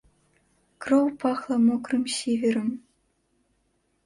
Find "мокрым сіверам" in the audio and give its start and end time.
1.67-2.73